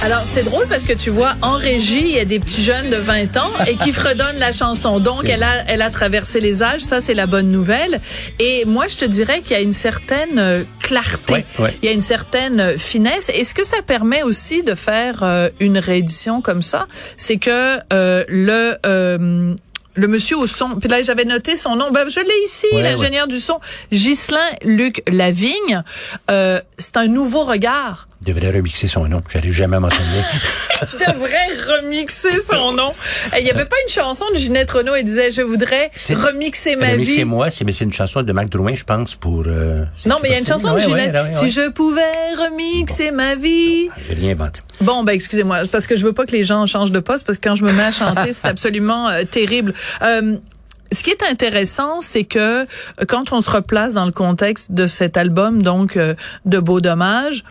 Alors, 0.01 0.23
c'est 0.25 0.45
drôle 0.45 0.65
parce 0.67 0.85
que 0.85 0.95
tu 0.95 1.11
vois, 1.11 1.35
en 1.43 1.57
régie, 1.57 2.01
il 2.01 2.17
y 2.17 2.19
a 2.19 2.25
des 2.25 2.41
petits 2.41 2.63
jeunes 2.63 2.89
de 2.89 2.97
20 2.97 3.37
ans 3.37 3.51
et 3.67 3.77
qui 3.77 3.93
fredonnent 4.03 4.39
la 4.39 4.55
chanson. 4.55 5.01
Donc, 5.01 5.29
elle 5.29 5.43
a, 5.43 5.65
elle 5.67 5.83
a 5.83 5.91
traversé 5.91 6.41
les 6.41 6.63
âges. 6.63 6.81
Ça, 6.81 7.03
c'est 7.03 7.13
la 7.13 7.27
bonne 7.27 7.51
nouvelle. 7.51 8.01
Et 8.39 8.65
moi, 8.65 8.87
je 8.87 8.97
te 8.97 9.05
dirais 9.05 9.43
qu'il 9.43 9.51
y 9.51 9.57
a 9.57 9.61
une 9.61 9.75
certaine 9.75 10.39
euh, 10.39 10.65
clarté. 10.81 11.45
Il 11.83 11.87
y 11.87 11.89
a 11.89 11.93
une 11.93 12.01
certaine 12.01 12.61
euh, 12.61 12.79
finesse. 12.79 13.31
Et 13.35 13.45
ce 13.45 13.53
que 13.53 13.67
ça 13.67 13.83
permet 13.83 14.23
aussi 14.23 14.63
de 14.63 14.75
faire 14.75 15.23
euh, 15.23 15.51
une 15.61 15.77
réédition 15.77 16.41
comme 16.41 16.63
ça, 16.63 16.87
c'est 17.19 17.37
que 17.37 17.79
le 17.91 19.57
le 19.99 20.09
monsieur 20.09 20.39
au 20.39 20.47
son. 20.47 20.77
Puis 20.77 20.89
là, 20.89 21.03
j'avais 21.03 21.25
noté 21.25 21.57
son 21.57 21.77
nom. 21.77 21.91
Ben, 21.91 22.09
je 22.09 22.21
l'ai 22.21 22.45
ici, 22.45 22.67
l'ingénieur 22.73 23.27
du 23.27 23.39
son, 23.39 23.61
Ghislain 23.93 24.39
Luc 24.63 25.03
Lavigne. 25.09 25.83
Euh, 26.31 26.61
c'est 26.79 26.97
un 26.97 27.09
nouveau 27.09 27.45
regard 27.45 28.09
devrait 28.33 28.51
remixer 28.51 28.89
son 28.89 29.07
nom. 29.09 29.23
J'arrive 29.29 29.53
jamais 29.53 29.77
à 29.77 29.81
m'en 29.81 29.91
souvenir. 29.91 30.25
devrait 31.07 31.81
remixer 31.81 32.39
son 32.41 32.73
nom. 32.73 32.93
Il 33.37 33.45
n'y 33.45 33.51
avait 33.51 33.65
pas 33.65 33.77
une 33.87 33.93
chanson 33.93 34.25
de 34.33 34.39
Ginette 34.39 34.71
Renault 34.71 34.95
et 34.95 35.03
disait 35.03 35.31
je 35.31 35.43
voudrais 35.43 35.91
remixer 36.11 36.77
ma 36.77 36.87
remixer 36.87 36.97
vie. 36.97 37.05
Remixer 37.05 37.25
moi, 37.25 37.51
c'est 37.51 37.65
mais 37.65 37.73
c'est 37.73 37.85
une 37.85 37.93
chanson 37.93 38.23
de 38.23 38.33
Marc 38.33 38.49
Drouin, 38.49 38.75
je 38.75 38.85
pense 38.85 39.15
pour. 39.15 39.45
Euh, 39.47 39.85
non, 40.07 40.17
mais 40.23 40.31
il 40.31 40.33
y 40.33 40.35
a 40.35 40.39
une 40.39 40.47
chanson 40.47 40.75
de 40.75 40.79
Ginette. 40.79 41.17
si 41.35 41.51
je 41.51 41.71
pouvais 41.71 42.03
remixer 42.37 43.11
ma 43.11 43.35
vie. 43.35 43.89
J'ai 44.09 44.15
rien 44.15 44.33
inventé. 44.33 44.61
Bon, 44.81 45.03
ben 45.03 45.13
excusez-moi, 45.13 45.63
parce 45.71 45.87
que 45.87 45.97
je 45.97 46.05
veux 46.05 46.13
pas 46.13 46.25
que 46.25 46.33
les 46.33 46.45
gens 46.45 46.65
changent 46.67 46.93
de 46.93 47.01
poste, 47.01 47.27
parce 47.27 47.39
que 47.39 47.49
quand 47.49 47.55
je 47.55 47.65
me 47.65 47.73
mets 47.73 47.85
à 47.85 47.93
chanter, 47.93 48.33
c'est 48.33 48.47
absolument 48.49 49.09
euh, 49.09 49.25
terrible. 49.25 49.75
Euh, 50.03 50.37
ce 50.93 51.03
qui 51.03 51.11
est 51.11 51.23
intéressant, 51.23 52.01
c'est 52.01 52.25
que 52.25 52.67
quand 53.09 53.33
on 53.33 53.43
se 53.43 53.51
replace 53.51 53.93
dans 53.93 54.07
le 54.07 54.13
contexte 54.13 54.73
de 54.73 54.87
cet 54.87 55.19
album, 55.19 55.63
donc 55.63 55.99
de 55.99 56.59
Beau 56.59 56.81
Dommage, 56.81 57.45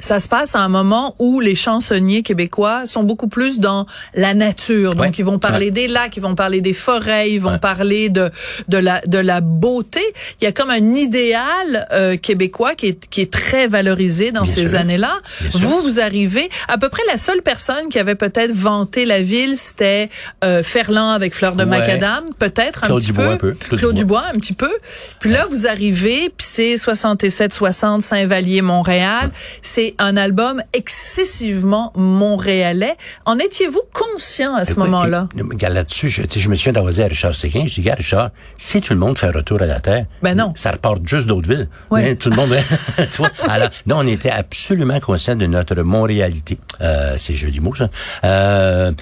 ça 0.00 0.20
se 0.20 0.28
passe 0.28 0.54
à 0.54 0.60
un 0.60 0.68
moment 0.68 1.14
où 1.18 1.40
les 1.40 1.54
chansonniers 1.54 2.22
québécois 2.22 2.86
sont 2.86 3.02
beaucoup 3.02 3.28
plus 3.28 3.58
dans 3.58 3.86
la 4.14 4.34
nature. 4.34 4.94
Donc, 4.94 5.18
ils 5.18 5.24
vont 5.24 5.38
parler 5.38 5.70
des 5.70 5.88
lacs, 5.88 6.16
ils 6.16 6.22
vont 6.22 6.34
parler 6.34 6.60
des 6.60 6.74
forêts, 6.74 7.30
ils 7.30 7.40
vont 7.40 7.58
parler 7.58 8.08
de, 8.08 8.30
de, 8.68 8.78
la, 8.78 9.00
de 9.00 9.18
la 9.18 9.40
beauté. 9.40 10.02
Il 10.40 10.44
y 10.44 10.46
a 10.46 10.52
comme 10.52 10.70
un 10.70 10.94
idéal 10.94 11.88
euh, 11.92 12.16
québécois 12.16 12.74
qui 12.74 12.88
est, 12.88 13.08
qui 13.08 13.20
est 13.20 13.32
très 13.32 13.66
valorisé 13.66 14.32
dans 14.32 14.46
ces 14.46 14.74
années-là. 14.74 15.16
Vous, 15.52 15.80
vous 15.80 16.00
arrivez, 16.00 16.48
à 16.68 16.78
peu 16.78 16.88
près 16.88 17.02
la 17.08 17.16
seule 17.16 17.42
personne 17.42 17.88
qui 17.90 17.98
avait 17.98 18.14
peut-être 18.14 18.52
vanté 18.52 19.04
la 19.04 19.22
ville, 19.22 19.56
c'était 19.56 20.08
euh, 20.44 20.62
Ferland 20.62 21.10
avec 21.10 21.34
Fleur 21.34 21.54
de 21.56 21.64
Macadam, 21.64 22.24
peut-être 22.38 22.84
un 22.84 22.96
petit 22.96 23.12
peu. 23.12 23.36
peu. 23.36 23.54
Claude, 23.76 23.94
Dubois, 23.94 24.24
un 24.32 24.38
petit 24.38 24.52
peu. 24.52 24.70
Puis 25.18 25.30
là, 25.30 25.46
vous 25.50 25.66
arrivez, 25.66 26.30
puis 26.36 26.46
c'est 26.48 26.74
67-60 26.74 28.00
Saint-Vallier, 28.00 28.62
Montréal. 28.62 29.30
C'est 29.62 29.87
un 29.98 30.16
album 30.16 30.62
excessivement 30.72 31.92
montréalais. 31.94 32.96
En 33.24 33.38
étiez-vous 33.38 33.82
conscient 33.92 34.54
à 34.54 34.64
ce 34.64 34.74
moment-là? 34.76 35.28
Là-dessus, 35.60 36.08
je, 36.08 36.22
je, 36.34 36.48
me 36.48 36.54
souviens 36.54 36.72
d'avoir 36.72 36.92
dit 36.92 37.02
à 37.02 37.06
Richard 37.06 37.34
Séguin, 37.34 37.64
je 37.66 37.74
dis, 37.74 37.82
gars, 37.82 37.94
Richard, 37.94 38.30
si 38.56 38.80
tout 38.80 38.92
le 38.92 38.98
monde 38.98 39.18
fait 39.18 39.30
retour 39.30 39.60
à 39.62 39.66
la 39.66 39.80
Terre, 39.80 40.06
ben 40.22 40.34
non. 40.34 40.52
ça 40.56 40.72
repart 40.72 41.00
juste 41.04 41.26
d'autres 41.26 41.48
villes. 41.48 41.68
Hein, 41.92 42.14
tout 42.14 42.30
le 42.30 42.36
monde, 42.36 42.50
tu 43.10 43.18
vois. 43.18 43.30
Alors, 43.48 43.68
non, 43.86 43.98
on 43.98 44.06
était 44.06 44.30
absolument 44.30 44.98
conscient 45.00 45.36
de 45.36 45.46
notre 45.46 45.76
montréalité. 45.82 46.58
Euh, 46.80 47.14
c'est 47.16 47.34
joli 47.34 47.60
mot, 47.60 47.74
ça. 47.74 47.88
Euh, 48.24 48.92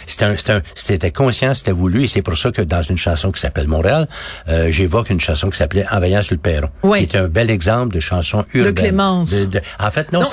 c'était 0.75 1.13
conscient, 1.13 1.55
c'était 1.55 1.73
voulu, 1.73 2.05
et 2.05 2.07
c'est 2.07 2.23
pour 2.23 2.37
ça 2.37 2.51
que 2.51 2.63
dans 2.63 2.83
une 2.83 2.97
chanson 2.97 3.31
qui 3.33 3.41
s'appelle 3.41 3.69
Montréal, 3.69 4.09
euh, 4.49 4.69
j'évoque 4.71 5.11
une 5.11 5.21
chanson 5.21 5.51
qui 5.51 5.57
s'appelait 5.57 5.87
En 5.91 6.23
sur 6.23 6.35
le 6.35 6.41
perron, 6.41 6.71
qui 6.97 7.03
est 7.03 7.17
un 7.17 7.29
bel 7.29 7.51
exemple 7.51 7.95
de 7.95 8.01
chanson 8.01 8.45
urbaine. 8.55 8.75
De 8.75 8.81
Clémence. 8.81 9.35
en 9.79 9.91
fait, 9.91 10.13
non, 10.13 10.21
non 10.21 10.27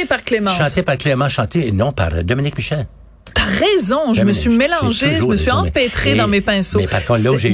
chanté 0.00 0.06
par 0.06 0.24
Clémence. 0.24 0.56
Chanté 0.56 0.82
par 0.82 1.72
non, 1.72 1.92
par 1.92 2.24
Dominique 2.24 2.56
Michel. 2.56 2.86
T'as 3.34 3.44
raison, 3.44 4.14
je 4.14 4.24
me 4.24 4.32
suis 4.32 4.50
mélangée, 4.50 5.14
je 5.14 5.24
me 5.24 5.36
suis 5.36 5.50
empêtrée 5.50 6.14
dans 6.14 6.28
mes 6.28 6.40
pinceaux. 6.40 6.78
Mais 6.78 6.86
par 6.86 7.04
contre, 7.04 7.22
là 7.22 7.32
où 7.32 7.36
j'ai 7.36 7.52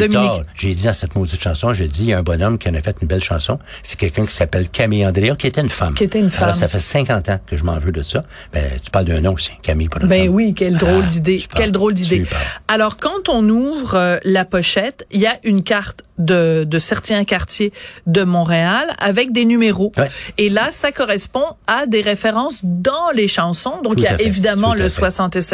j'ai 0.55 0.75
dit 0.75 0.85
dans 0.85 0.93
cette 0.93 1.15
maudite 1.15 1.43
chanson, 1.43 1.73
j'ai 1.75 1.89
dit, 1.89 2.03
il 2.03 2.09
y 2.09 2.13
a 2.13 2.19
un 2.19 2.23
bonhomme 2.23 2.59
qui 2.59 2.69
en 2.69 2.75
a 2.75 2.83
fait 2.83 2.97
une 3.01 3.09
belle 3.09 3.23
chanson, 3.23 3.59
c'est 3.83 3.99
quelqu'un 3.99 4.23
qui 4.23 4.33
s'appelle 4.33 4.69
Camille 4.69 5.07
Andrea, 5.07 5.37
qui 5.37 5.47
était 5.47 5.61
une 5.61 5.69
femme. 5.69 5.95
Qui 5.95 6.05
était 6.05 6.21
une 6.21 6.31
femme. 6.31 6.45
Alors, 6.45 6.57
ça 6.57 6.69
fait 6.69 6.81
50 6.81 7.29
ans 7.29 7.41
que 7.47 7.57
je 7.57 7.65
m'en 7.65 7.79
veux 7.79 7.93
de 7.93 8.03
ça. 8.03 8.25
Ben, 8.53 8.65
tu 8.83 8.91
parles 8.91 9.07
d'un 9.07 9.21
nom 9.21 9.35
aussi, 9.35 9.53
Camille, 9.63 9.89
pas 9.89 10.01
Ben 10.01 10.29
oui, 10.29 10.49
ah, 10.51 10.55
quelle 10.57 10.77
drôle 10.77 11.07
d'idée, 11.07 11.43
quelle 11.55 11.73
drôle 11.73 11.95
d'idée. 11.95 12.25
Alors, 12.69 12.97
quand 12.97 13.29
on 13.29 13.49
ouvre 13.49 13.95
euh, 13.95 14.19
la 14.25 14.45
pochette, 14.45 15.07
il 15.11 15.21
y 15.21 15.27
a 15.27 15.39
une 15.45 15.63
carte 15.63 16.03
de, 16.19 16.65
de 16.65 16.79
certains 16.79 17.25
quartiers 17.25 17.73
de 18.07 18.23
Montréal 18.23 18.95
avec 18.99 19.33
des 19.33 19.45
numéros. 19.45 19.93
Ouais. 19.97 20.11
Et 20.39 20.49
là, 20.49 20.71
ça 20.71 20.93
correspond 20.93 21.45
à 21.67 21.87
des 21.87 22.01
références 22.01 22.61
dans 22.63 23.11
les 23.15 23.29
chansons. 23.29 23.83
Donc, 23.83 23.95
il 23.99 24.05
y 24.05 24.07
a 24.07 24.21
évidemment 24.21 24.75
le 24.75 24.89
67 24.89 25.53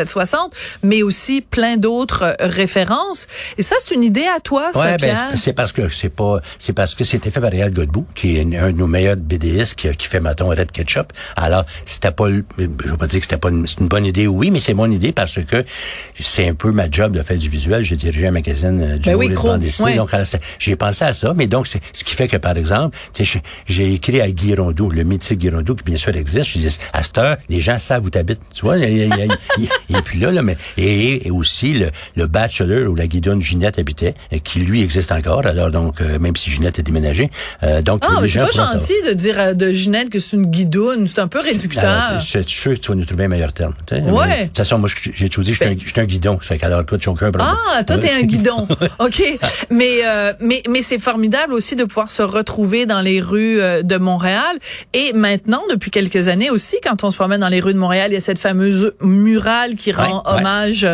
mais 0.82 1.02
aussi 1.02 1.40
plein 1.40 1.76
d'autres 1.76 2.22
euh, 2.22 2.34
références. 2.40 3.26
Et 3.58 3.62
ça, 3.62 3.76
c'est 3.80 3.94
une 3.94 4.04
idée 4.04 4.26
à 4.26 4.40
toi, 4.40 4.70
ça, 4.72 4.82
ouais, 4.82 4.96
Pierre? 4.96 5.28
Ben, 5.30 5.36
c'est 5.36 5.52
parce 5.52 5.72
que 5.72 5.88
c'est 5.88 6.08
pas, 6.08 6.40
c'est 6.58 6.72
parce 6.72 6.94
que 6.94 7.04
c'était 7.04 7.30
fait 7.30 7.40
par 7.40 7.50
Réal 7.50 7.72
Godbout, 7.72 8.06
qui 8.14 8.36
est 8.36 8.56
un 8.56 8.72
de 8.72 8.78
nos 8.78 8.86
meilleurs 8.86 9.16
BDistes 9.16 9.74
qui, 9.74 10.06
fait, 10.06 10.20
mettons, 10.20 10.48
Red 10.48 10.70
Ketchup. 10.72 11.12
Alors, 11.36 11.64
c'était 11.84 12.10
pas, 12.10 12.28
je 12.28 12.64
veux 12.90 12.96
pas 12.96 13.06
dire 13.06 13.20
que 13.20 13.26
c'était 13.26 13.38
pas 13.38 13.50
une, 13.50 13.66
une, 13.80 13.88
bonne 13.88 14.06
idée, 14.06 14.26
oui, 14.26 14.50
mais 14.50 14.60
c'est 14.60 14.74
mon 14.74 14.90
idée 14.90 15.12
parce 15.12 15.38
que 15.42 15.64
c'est 16.14 16.48
un 16.48 16.54
peu 16.54 16.70
ma 16.72 16.90
job 16.90 17.12
de 17.12 17.22
faire 17.22 17.38
du 17.38 17.48
visuel. 17.48 17.82
J'ai 17.82 17.96
dirigé 17.96 18.26
un 18.26 18.32
magazine 18.32 18.80
euh, 18.82 18.96
du 18.98 19.10
ben 19.10 19.16
oui. 19.16 19.28
Donc, 19.96 20.10
j'ai 20.58 20.76
pensé 20.76 21.04
à 21.04 21.12
ça, 21.12 21.32
mais 21.34 21.46
donc, 21.46 21.66
c'est 21.66 21.80
ce 21.92 22.04
qui 22.04 22.14
fait 22.14 22.28
que, 22.28 22.36
par 22.36 22.56
exemple, 22.56 22.96
j'ai 23.66 23.92
écrit 23.92 24.20
à 24.20 24.30
Guy 24.30 24.54
le 24.54 25.02
mythique 25.04 25.38
Guy 25.38 25.50
Rondeau, 25.50 25.74
qui 25.74 25.84
bien 25.84 25.96
sûr 25.96 26.14
existe. 26.16 26.50
Je 26.50 26.58
dis, 26.58 26.78
à 26.92 27.02
cette 27.02 27.18
heure, 27.18 27.36
les 27.48 27.60
gens 27.60 27.78
savent 27.78 28.04
où 28.04 28.10
t'habites. 28.10 28.40
Tu 28.54 28.62
vois, 28.62 28.78
il, 28.78 29.12
est 30.02 30.04
plus 30.04 30.18
là, 30.18 30.30
là, 30.30 30.42
mais, 30.42 30.56
et, 30.76 31.26
et 31.26 31.30
aussi 31.30 31.72
le, 31.72 31.90
le 32.16 32.26
bachelor 32.26 32.90
où 32.90 32.94
la 32.94 33.06
guidonne 33.06 33.40
Ginette 33.40 33.78
habitait, 33.78 34.14
euh, 34.32 34.38
qui 34.42 34.60
lui 34.60 34.82
existe 34.82 35.12
encore. 35.12 35.46
Alors, 35.46 35.70
donc, 35.70 36.00
euh, 36.00 36.18
même 36.18 36.36
si 36.36 36.50
Ginette 36.50 36.78
a 36.78 36.82
déménagé. 36.82 37.30
Euh, 37.62 37.82
donc, 37.82 38.02
Ah, 38.06 38.20
les 38.22 38.28
c'est 38.28 38.40
pas 38.40 38.50
gentil 38.50 38.92
de 39.06 39.12
dire 39.12 39.38
à- 39.38 39.54
de 39.54 39.72
Ginette 39.72 40.10
que 40.10 40.18
c'est 40.18 40.36
une 40.36 40.46
guidoune. 40.46 41.08
C'est 41.08 41.20
un 41.20 41.28
peu 41.28 41.40
réducteur. 41.40 42.20
Suis 42.22 42.44
sûr 42.46 42.72
que 42.74 42.78
tu 42.78 42.88
vas 42.90 42.94
nous 42.96 43.04
trouver 43.04 43.24
un 43.24 43.28
meilleur 43.28 43.52
terme. 43.52 43.74
tu. 43.86 43.94
Ouais. 43.94 44.00
Mais, 44.26 44.40
De 44.42 44.46
toute 44.48 44.56
façon, 44.58 44.78
moi, 44.78 44.88
j'ai 45.14 45.30
choisi, 45.30 45.50
je 45.52 45.56
suis 45.56 45.64
un, 45.66 45.76
je 45.78 45.88
suis 45.90 46.00
un 46.00 46.04
guidon. 46.04 46.38
Ça 46.40 46.48
fait 46.48 46.58
qu'alors, 46.58 46.80
écoute, 46.82 47.00
j'ai 47.02 47.10
aucun 47.10 47.30
problème. 47.30 47.54
Ah, 47.74 47.84
toi, 47.84 47.98
t'es 47.98 48.10
un 48.10 48.22
guidon. 48.32 48.66
OK. 48.98 49.22
Mais, 49.70 50.00
euh, 50.04 50.32
mais, 50.40 50.62
mais 50.68 50.82
c'est 50.82 50.98
formidable 50.98 51.52
aussi 51.52 51.76
de 51.76 51.84
pouvoir 51.84 52.10
se 52.10 52.22
retrouver 52.22 52.86
dans 52.86 53.00
les 53.00 53.20
rues 53.20 53.60
euh, 53.60 53.82
de 53.82 53.96
Montréal. 53.96 54.56
Et 54.94 55.12
maintenant, 55.12 55.62
depuis 55.70 55.90
quelques 55.90 56.28
années 56.28 56.50
aussi, 56.50 56.76
quand 56.82 57.04
on 57.04 57.10
se 57.10 57.16
promène 57.16 57.40
dans 57.40 57.48
les 57.48 57.60
rues 57.60 57.74
de 57.74 57.78
Montréal, 57.78 58.10
il 58.10 58.14
y 58.14 58.16
a 58.16 58.20
cette 58.20 58.38
fameuse 58.38 58.92
murale 59.02 59.74
qui 59.76 59.91
rend 59.92 60.22
Ouais, 60.24 60.32
ouais. 60.32 60.38
hommage 60.40 60.86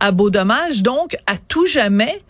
à 0.00 0.10
Beau 0.12 0.30
Dommage. 0.30 0.82
Donc, 0.82 1.16
à 1.26 1.34
tout 1.48 1.66
jamais, 1.66 2.20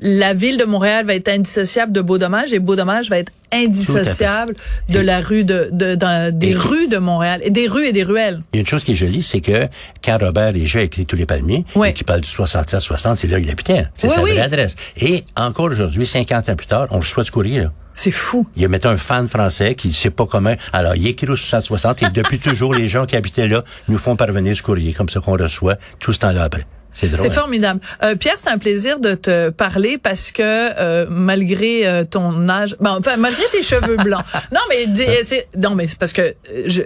la 0.00 0.34
ville 0.34 0.58
de 0.58 0.64
Montréal 0.64 1.06
va 1.06 1.14
être 1.14 1.28
indissociable 1.28 1.92
de 1.92 2.00
Beau 2.00 2.18
Dommage 2.18 2.52
et 2.52 2.58
Beau 2.58 2.76
Dommage 2.76 3.08
va 3.10 3.18
être 3.18 3.32
indissociable 3.52 4.54
de 4.88 4.98
la 4.98 5.20
rue 5.20 5.44
de, 5.44 5.68
de, 5.72 5.94
dans- 5.94 6.36
des 6.36 6.50
Et- 6.50 6.54
rues 6.54 6.88
de 6.88 6.98
Montréal 6.98 7.40
et 7.44 7.50
des 7.50 7.66
rues 7.68 7.86
et 7.86 7.92
des 7.92 8.02
ruelles. 8.02 8.42
Il 8.52 8.56
y 8.56 8.58
a 8.58 8.60
une 8.60 8.66
chose 8.66 8.84
qui 8.84 8.92
est 8.92 8.96
jolie, 8.96 9.22
c'est 9.22 9.40
que 9.40 9.68
quand 10.04 10.18
Robert 10.20 10.52
Léger 10.52 10.80
a 10.80 10.82
écrit 10.82 11.06
Tous 11.06 11.16
les 11.16 11.26
palmiers, 11.26 11.64
et 11.84 11.92
qui 11.92 12.04
parle 12.04 12.20
du 12.20 12.28
67-60, 12.28 13.16
c'est 13.16 13.28
là 13.28 13.40
qu'il 13.40 13.50
habitait. 13.50 13.86
C'est 13.94 14.08
Oui, 14.08 14.14
sa 14.14 14.22
oui. 14.22 14.30
vraie 14.32 14.40
adresse. 14.42 14.76
Et 15.00 15.24
encore 15.36 15.66
aujourd'hui, 15.66 16.06
50 16.06 16.48
ans 16.48 16.56
plus 16.56 16.66
tard, 16.66 16.88
on 16.90 16.98
reçoit 16.98 17.24
ce 17.24 17.30
courrier, 17.30 17.60
là. 17.62 17.72
C'est 17.98 18.10
fou. 18.12 18.46
Il 18.56 18.62
y 18.62 18.64
a 18.64 18.68
maintenant 18.68 18.90
un 18.90 18.96
fan 18.98 19.26
français 19.26 19.74
qui 19.74 19.88
ne 19.88 19.92
sait 19.92 20.10
pas 20.10 20.26
comment. 20.26 20.54
Alors, 20.72 20.94
il 20.94 21.06
écrit 21.06 21.26
au 21.28 21.34
60 21.34 22.02
et 22.02 22.10
depuis 22.10 22.38
toujours, 22.38 22.74
les 22.74 22.88
gens 22.88 23.06
qui 23.06 23.16
habitaient 23.16 23.48
là 23.48 23.64
nous 23.88 23.96
font 23.98 24.14
parvenir 24.16 24.54
ce 24.54 24.62
courrier, 24.62 24.92
comme 24.92 25.08
ça 25.08 25.18
qu'on 25.20 25.32
reçoit 25.36 25.76
tout 25.98 26.12
ce 26.12 26.18
temps-là 26.18 26.44
après. 26.44 26.66
C'est 26.92 27.08
drôle. 27.08 27.18
C'est 27.20 27.28
hein? 27.28 27.40
formidable. 27.40 27.80
Euh, 28.02 28.14
Pierre, 28.16 28.34
c'est 28.36 28.50
un 28.50 28.58
plaisir 28.58 29.00
de 29.00 29.14
te 29.14 29.48
parler 29.50 29.96
parce 29.98 30.30
que 30.30 30.42
euh, 30.42 31.06
malgré 31.08 31.86
euh, 31.86 32.04
ton 32.04 32.48
âge, 32.50 32.76
ben, 32.80 32.96
enfin 33.00 33.16
malgré 33.16 33.42
tes 33.52 33.62
cheveux 33.62 33.96
blancs. 33.96 34.24
Non 34.52 34.60
mais 34.70 34.86
dis- 34.86 35.04
c'est 35.24 35.48
non 35.58 35.74
mais 35.74 35.88
c'est 35.88 35.98
parce 35.98 36.12
que 36.14 36.22
euh, 36.22 36.34
je 36.66 36.82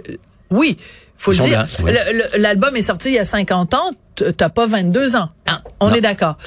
oui, 0.49 0.77
faut 1.17 1.31
le 1.31 1.37
dire. 1.37 1.65
oui. 1.83 1.91
L'album 2.37 2.75
est 2.75 2.81
sorti 2.81 3.09
il 3.09 3.15
y 3.15 3.19
a 3.19 3.25
50 3.25 3.73
ans, 3.73 3.91
t'as 4.35 4.49
pas 4.49 4.65
22 4.65 5.15
ans. 5.15 5.29
Hein, 5.47 5.61
on 5.79 5.89
Non. 5.89 5.93
est 5.95 6.01
d'accord. 6.01 6.37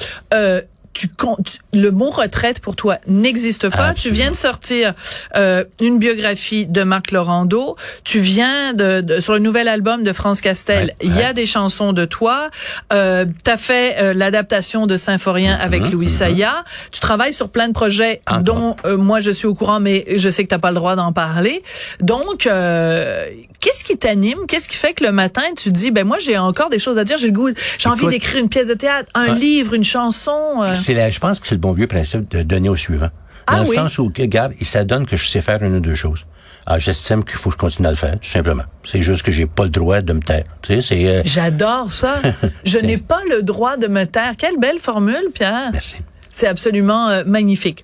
Euh, 0.95 0.99
tu 1.05 1.07
comptes 1.09 1.59
le 1.73 1.91
mot 1.91 2.09
retraite 2.09 2.59
pour 2.61 2.75
toi 2.75 2.97
n'existe 3.07 3.69
pas. 3.69 3.93
Tu 3.93 4.11
viens 4.11 4.31
de 4.31 4.35
sortir 4.35 4.93
euh, 5.35 5.63
une 5.81 5.99
biographie 5.99 6.65
de 6.65 6.83
Marc 6.83 7.11
Laurando. 7.11 7.75
Tu 8.05 8.19
viens 8.19 8.73
de, 8.73 9.01
de- 9.01 9.19
sur 9.19 9.33
le 9.33 9.39
nouvel 9.39 9.67
album 9.67 10.03
de 10.03 10.13
France 10.13 10.39
Castel. 10.41 10.85
Ouais, 10.87 10.95
Il 11.01 11.15
y 11.17 11.21
a 11.21 11.33
des 11.33 11.45
chansons 11.45 11.91
de 11.93 12.05
toi. 12.05 12.49
Euh, 12.93 13.25
T'as 13.43 13.57
fait 13.57 13.97
euh, 13.99 14.13
l'adaptation 14.13 14.87
de 14.87 14.95
Symphorien 14.97 15.57
avec 15.59 15.89
Louis 15.91 16.09
Saya. 16.09 16.63
Tu 16.91 16.99
travailles 17.01 17.33
sur 17.33 17.49
plein 17.49 17.67
de 17.67 17.73
projets 17.73 18.21
Encore. 18.27 18.43
dont 18.43 18.75
euh, 18.85 18.97
moi 18.97 19.19
je 19.19 19.31
suis 19.31 19.47
au 19.47 19.53
courant, 19.53 19.79
mais 19.81 20.05
je 20.15 20.29
sais 20.29 20.43
que 20.43 20.49
t'as 20.49 20.59
pas 20.59 20.69
le 20.71 20.75
droit 20.75 20.95
d'en 20.95 21.11
parler. 21.11 21.61
Donc, 21.99 22.47
euh, 22.47 23.25
qu'est-ce 23.59 23.83
qui 23.83 23.97
t'anime? 23.97 24.39
Qu'est-ce 24.47 24.69
qui 24.69 24.77
fait 24.77 24.93
que 24.93 25.03
le 25.03 25.11
matin 25.11 25.43
tu 25.57 25.71
dis, 25.71 25.91
ben 25.91 26.05
moi 26.07 26.17
j'ai 26.19 26.37
encore 26.37 26.69
des 26.69 26.79
choses 26.79 26.97
à 26.97 27.03
dire. 27.03 27.17
J'ai 27.17 27.27
le 27.27 27.33
goût, 27.33 27.49
j'ai 27.77 27.89
envie 27.89 28.07
d'écrire 28.07 28.39
une 28.41 28.49
pièce 28.49 28.67
de 28.69 28.73
théâtre, 28.75 29.09
un 29.13 29.25
Ouais. 29.25 29.39
livre, 29.39 29.73
une 29.73 29.83
chanson. 29.83 30.61
C'est 30.85 31.11
je 31.11 31.19
pense 31.19 31.39
que 31.39 31.47
c'est 31.47 31.55
le 31.55 31.61
bon 31.61 31.71
vieux 31.71 31.87
principe 31.87 32.29
de 32.29 32.43
donner 32.43 32.69
au 32.69 32.75
suivant. 32.75 33.09
Ah 33.47 33.53
Dans 33.57 33.63
le 33.63 33.69
oui? 33.69 33.75
sens 33.75 33.97
où, 33.97 34.05
regarde, 34.05 34.53
il 34.59 34.65
s'adonne 34.67 35.07
que 35.07 35.15
je 35.15 35.27
sais 35.27 35.41
faire 35.41 35.63
une 35.63 35.75
ou 35.75 35.79
deux 35.79 35.95
choses. 35.95 36.25
Alors, 36.67 36.79
j'estime 36.79 37.23
qu'il 37.23 37.35
faut 37.37 37.49
que 37.49 37.55
je 37.55 37.59
continue 37.59 37.87
à 37.87 37.91
le 37.91 37.95
faire, 37.97 38.19
tout 38.19 38.29
simplement. 38.29 38.63
C'est 38.83 39.01
juste 39.01 39.23
que 39.23 39.31
j'ai 39.31 39.47
pas 39.47 39.63
le 39.63 39.69
droit 39.69 40.01
de 40.01 40.13
me 40.13 40.19
taire. 40.19 40.45
Tu 40.61 40.75
sais, 40.75 40.81
c'est, 40.81 41.07
euh, 41.07 41.21
J'adore 41.25 41.91
ça. 41.91 42.21
Je 42.65 42.77
n'ai 42.77 42.97
pas 42.97 43.21
le 43.29 43.41
droit 43.41 43.77
de 43.77 43.87
me 43.87 44.05
taire. 44.05 44.33
Quelle 44.37 44.57
belle 44.59 44.79
formule, 44.79 45.25
Pierre. 45.33 45.69
merci. 45.71 45.97
C'est 46.29 46.47
absolument 46.47 47.09
euh, 47.09 47.23
magnifique. 47.25 47.83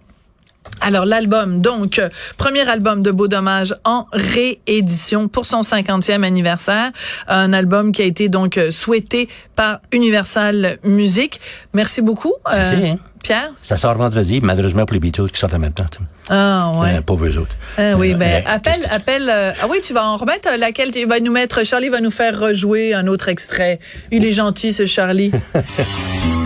Alors 0.83 1.05
l'album, 1.05 1.61
donc 1.61 1.99
euh, 1.99 2.09
premier 2.37 2.67
album 2.67 3.03
de 3.03 3.11
Beau 3.11 3.27
Dommage 3.27 3.75
en 3.85 4.05
réédition 4.11 5.27
pour 5.27 5.45
son 5.45 5.61
50e 5.61 6.23
anniversaire, 6.23 6.91
un 7.27 7.53
album 7.53 7.91
qui 7.91 8.01
a 8.01 8.05
été 8.05 8.29
donc 8.29 8.57
euh, 8.57 8.71
souhaité 8.71 9.29
par 9.55 9.79
Universal 9.91 10.79
Music. 10.83 11.39
Merci 11.73 12.01
beaucoup, 12.01 12.33
euh, 12.51 12.57
Merci, 12.57 12.87
hein. 12.89 12.95
Pierre. 13.23 13.51
Ça 13.55 13.77
sort 13.77 13.93
vendredi, 13.95 14.39
malheureusement 14.41 14.85
pour 14.87 14.95
les 14.95 14.99
Beatles 14.99 15.29
qui 15.31 15.39
sortent 15.39 15.53
en 15.53 15.59
même 15.59 15.73
temps. 15.73 15.85
Ah 16.29 16.71
ouais. 16.81 16.95
Euh, 16.97 17.01
pauvres 17.01 17.37
autres. 17.37 17.55
Ah 17.77 17.91
oui, 17.95 18.13
Euh, 18.13 18.17
ben 18.17 18.17
mais 18.17 18.43
appelle, 18.47 18.81
appelle. 18.89 19.29
euh, 19.29 19.51
ah 19.61 19.67
oui, 19.69 19.77
tu 19.83 19.93
vas 19.93 20.05
en 20.07 20.17
remettre 20.17 20.49
euh, 20.51 20.57
laquelle 20.57 20.89
tu 20.91 21.05
vas 21.05 21.19
nous 21.19 21.31
mettre. 21.31 21.63
Charlie 21.63 21.89
va 21.89 22.01
nous 22.01 22.09
faire 22.09 22.39
rejouer 22.39 22.95
un 22.95 23.05
autre 23.05 23.29
extrait. 23.29 23.77
Il 24.11 24.25
est 24.25 24.33
gentil, 24.33 24.73
ce 24.73 24.87
Charlie. 24.87 25.31